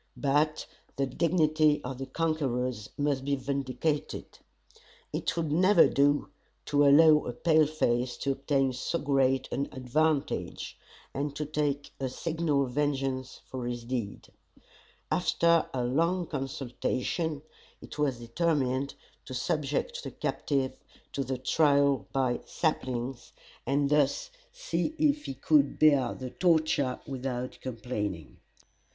But 0.17 0.65
the 0.95 1.05
dignity 1.05 1.79
of 1.83 1.99
the 1.99 2.07
conquerors 2.07 2.89
must 2.97 3.23
be 3.23 3.35
vindicated. 3.35 4.39
It 5.13 5.37
would 5.37 5.51
never 5.51 5.87
do 5.87 6.29
to 6.65 6.87
allow 6.87 7.27
a 7.27 7.33
pale 7.33 7.67
face 7.67 8.17
to 8.17 8.31
obtain 8.31 8.73
so 8.73 8.97
great 8.97 9.47
an 9.51 9.69
advantage, 9.71 10.75
and 11.13 11.39
not 11.39 11.53
take 11.53 11.91
a 11.99 12.09
signal 12.09 12.65
vengeance 12.65 13.41
for 13.45 13.67
his 13.67 13.83
deeds. 13.85 14.31
After 15.11 15.69
a 15.71 15.83
long 15.83 16.25
consultation, 16.25 17.43
it 17.79 17.99
was 17.99 18.17
determined 18.17 18.95
to 19.25 19.35
subject 19.35 20.01
the 20.03 20.09
captive 20.09 20.75
to 21.13 21.23
the 21.23 21.37
trial 21.37 22.07
by 22.11 22.39
saplings, 22.47 23.33
and 23.67 23.91
thus 23.91 24.31
see 24.51 24.95
if 24.97 25.25
he 25.25 25.35
could 25.35 25.77
bear 25.77 26.15
the 26.15 26.31
torture 26.31 26.99
without 27.05 27.59
complaining. 27.61 28.37